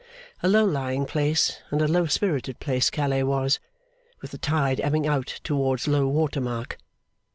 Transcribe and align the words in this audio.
A 0.41 0.47
low 0.47 0.65
lying 0.65 1.05
place 1.05 1.59
and 1.69 1.79
a 1.79 1.87
low 1.87 2.07
spirited 2.07 2.59
place 2.59 2.89
Calais 2.89 3.21
was, 3.21 3.59
with 4.19 4.31
the 4.31 4.39
tide 4.39 4.81
ebbing 4.81 5.05
out 5.05 5.27
towards 5.43 5.87
low 5.87 6.07
water 6.07 6.41
mark. 6.41 6.79